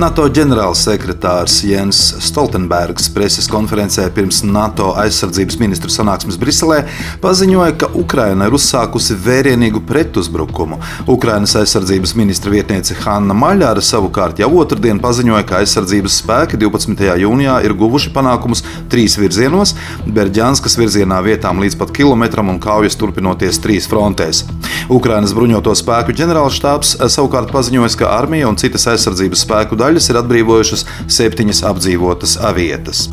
NATO 0.00 0.24
ģenerālsekretārs 0.32 1.58
Jens 1.68 1.98
Stoltenbergs 2.24 3.10
preses 3.12 3.44
konferencē 3.52 4.06
pirms 4.16 4.38
NATO 4.48 4.94
aizsardzības 4.96 5.58
ministru 5.60 5.92
sanāksmes 5.92 6.38
Briselē 6.40 6.78
paziņoja, 7.20 7.74
ka 7.82 7.90
Ukraina 8.00 8.46
ir 8.48 8.56
uzsākusi 8.56 9.18
vērienīgu 9.20 9.82
pretuzbrukumu. 9.84 10.78
Ukrainas 11.04 11.52
aizsardzības 11.60 12.14
ministra 12.16 12.54
vietniece 12.54 12.96
Hanna 13.02 13.36
Maļāra 13.36 13.84
savukārt 13.84 14.40
jau 14.40 14.48
otrdien 14.62 15.02
paziņoja, 15.04 15.42
ka 15.50 15.58
aizsardzības 15.60 16.16
spēki 16.22 16.62
12. 16.64 17.04
jūnijā 17.20 17.58
ir 17.68 17.76
guvuši 17.76 18.14
panākumus 18.16 18.64
trīs 18.88 19.18
virzienos- 19.20 19.74
Berģānskas 20.16 20.78
virzienā 20.80 21.20
vietām 21.28 21.60
līdz 21.60 21.76
pat 21.76 21.92
kilometram 21.92 22.48
un 22.48 22.58
kaujas 22.58 22.96
turpinoties 22.96 23.60
trīs 23.60 23.84
frontēs. 23.84 24.46
Ukrainas 24.88 25.36
bruņoto 25.36 25.76
spēku 25.76 26.16
ģenerālštābs 26.16 26.96
savukārt 27.04 27.52
paziņoja, 27.52 27.96
ka 27.98 28.16
armija 28.16 28.48
un 28.48 28.56
citas 28.56 28.86
aizsardzības 28.86 29.44
spēku 29.44 29.76
daļas 29.76 29.89
daļas 29.90 30.12
ir 30.12 30.22
atbrīvojušas 30.22 30.86
septiņas 31.10 31.64
apdzīvotas 31.72 32.38
vietas. 32.54 33.08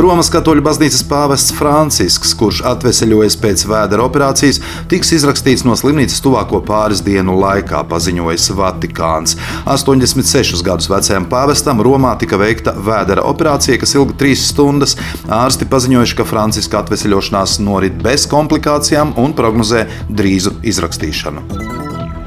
Romas 0.00 0.30
katoļu 0.32 0.62
baznīcas 0.64 1.02
pāvests 1.04 1.52
Francisks, 1.52 2.30
kurš 2.38 2.60
atveseļojas 2.70 3.34
pēc 3.42 3.64
vēdera 3.68 4.04
operācijas, 4.06 4.60
tiks 4.88 5.10
izrakstīts 5.16 5.64
no 5.66 5.74
slimnīcas 5.76 6.22
tuvāko 6.24 6.62
pāris 6.64 7.02
dienu 7.04 7.34
laikā, 7.36 7.82
paziņojis 7.90 8.46
Vatikāns. 8.56 9.34
86 9.66 10.62
gadus 10.64 10.88
vecajam 10.92 11.26
pāvestam 11.28 11.82
Romā 11.84 12.14
tika 12.22 12.38
veikta 12.40 12.76
vēdera 12.78 13.26
operācija, 13.28 13.82
kas 13.82 13.96
ilga 13.98 14.16
trīs 14.22 14.46
stundas. 14.54 14.96
Ārsti 15.26 15.68
paziņojuši, 15.68 16.18
ka 16.22 16.28
Franciska 16.32 16.80
atveseļošanās 16.84 17.58
norit 17.66 18.00
bez 18.00 18.30
komplikācijām 18.30 19.18
un 19.20 19.36
prognozē 19.36 19.88
drīzu 20.08 20.60
izrakstīšanu. 20.70 21.79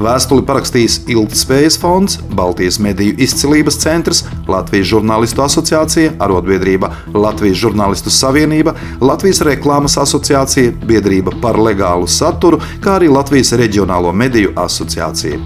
Vēstuli 0.00 0.44
parakstījis 0.48 1.00
Ilgtspējas 1.12 1.76
fonds, 1.80 2.18
Baltijas 2.36 2.78
mediju 2.80 3.16
izcilības 3.20 3.76
centrs, 3.82 4.22
Latvijas 4.48 4.88
žurnālistu 4.92 5.44
asociācija, 5.44 6.14
arotbiedrība 6.22 6.90
Latvijas 7.14 7.60
žurnālistu 7.60 8.12
savienība, 8.14 8.74
Latvijas 9.00 9.42
reklāmas 9.46 9.98
asociācija, 10.00 10.72
biedrība 10.88 11.34
par 11.42 11.58
legālu 11.60 12.08
saturu, 12.08 12.60
kā 12.80 12.96
arī 12.98 13.10
Latvijas 13.12 13.52
reģionālo 13.60 14.12
mediju 14.16 14.54
asociācija. 14.60 15.40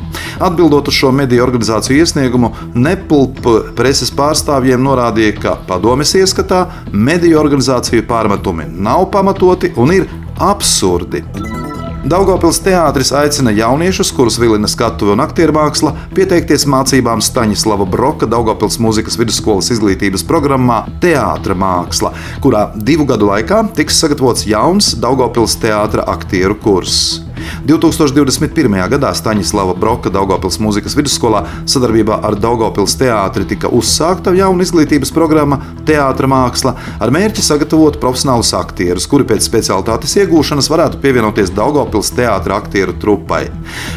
Atbildot 0.44 0.90
uz 0.90 0.98
šo 0.98 1.12
mediju 1.14 1.44
organizāciju 1.46 2.04
iesniegumu, 2.04 2.52
Nepulp 2.74 3.42
preses 3.78 4.12
pārstāvjiem 4.14 4.82
norādīja, 4.82 5.38
ka 5.40 5.56
padomes 5.68 6.14
ieskatā 6.18 6.66
mediju 6.92 7.40
organizāciju 7.42 8.06
pārmetumi 8.10 8.70
nav 8.70 9.08
pamatoti 9.14 9.74
un 9.76 9.94
ir 9.98 10.08
absurdi. 10.38 11.24
Daugopils 12.04 12.58
teātris 12.60 13.14
aicina 13.16 13.48
jauniešus, 13.56 14.10
kurus 14.12 14.34
vilina 14.36 14.68
skatuve 14.68 15.14
un 15.14 15.22
aktieru 15.24 15.54
māksla, 15.56 15.94
pieteikties 16.12 16.66
mācībām 16.68 17.22
Staņislava 17.24 17.86
Broka 17.88 18.28
Daugopils 18.28 18.76
mūzikas 18.76 19.16
vidusskolas 19.16 19.70
izglītības 19.72 20.26
programmā 20.28 20.82
Teātra 21.00 21.56
māksla, 21.56 22.12
kurā 22.44 22.66
divu 22.76 23.08
gadu 23.08 23.30
laikā 23.30 23.62
tiks 23.78 24.02
sagatavots 24.04 24.44
jauns 24.44 24.92
Daugopils 25.00 25.56
teātra 25.64 26.04
aktieru 26.12 26.60
kurss. 26.60 27.22
2021. 27.68 28.76
gadā 28.94 29.12
Staņislava 29.16 29.74
Broka 29.78 30.12
Daugopils 30.12 30.58
mūzikas 30.62 30.96
vidusskolā 30.98 31.44
sadarbībā 31.70 32.20
ar 32.24 32.36
Daugopils 32.40 32.96
teātri 33.00 33.46
tika 33.48 33.70
uzsākta 33.72 34.34
jauna 34.36 34.66
izglītības 34.66 35.12
programma 35.14 35.60
Teātra 35.86 36.28
māksla 36.30 36.74
ar 37.02 37.12
mērķi 37.14 37.44
sagatavot 37.44 37.98
profesionālus 38.02 38.54
aktierus, 38.56 39.08
kuri 39.10 39.26
pēc 39.28 39.46
specialitātes 39.46 40.16
iegūšanas 40.22 40.70
varētu 40.72 41.00
pievienoties 41.04 41.52
Daugopils 41.54 42.12
teātra 42.16 42.58
aktieru 42.62 42.96
trupai. 43.00 43.46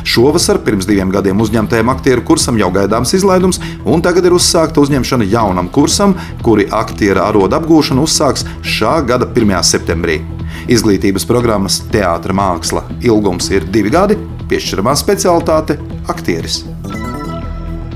Šovasar 0.08 0.62
pirms 0.66 0.88
diviem 0.90 1.12
gadiem 1.14 1.42
uzņemtajam 1.44 1.94
aktieru 1.94 2.26
kursam 2.28 2.60
jau 2.60 2.72
gaidāms 2.76 3.16
izlaidums, 3.18 3.62
un 3.86 4.04
tagad 4.06 4.28
ir 4.28 4.38
uzsākta 4.38 4.84
uzņemšana 4.84 5.30
jaunam 5.32 5.72
kursam, 5.74 6.18
kuri 6.46 6.68
aktiera 6.72 7.28
arodu 7.32 7.60
apgūšanu 7.60 8.08
uzsāks 8.08 8.48
šā 8.64 9.00
gada 9.08 9.30
1. 9.34 9.56
septembrī. 9.64 10.37
Izglītības 10.68 11.26
programmas 11.28 11.82
Teātris 11.92 12.38
māksla 12.38 12.84
ilgums 13.02 13.50
ir 13.52 13.68
divi 13.72 13.94
gadi, 13.94 14.18
piešķiramā 14.50 14.96
specialitāte- 14.96 15.78
aktieris. 16.14 16.64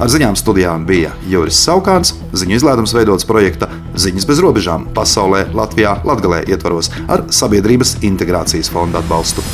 Ar 0.02 0.10
ziņām 0.10 0.34
studijām 0.34 0.86
bija 0.86 1.12
Juris 1.30 1.60
Saukāns, 1.62 2.16
ziņu 2.34 2.58
izlaidums 2.58 2.94
veidots 2.94 3.28
projekta 3.30 3.70
Ziņas 3.94 4.26
bez 4.26 4.40
robežām 4.40 4.88
pasaulē, 4.96 5.46
Latvijā, 5.54 5.98
Latvijā 6.08 6.46
ietvaros 6.48 6.90
ar 7.08 7.28
Sabiedrības 7.30 8.00
integrācijas 8.02 8.72
fonda 8.72 9.04
atbalstu. 9.04 9.46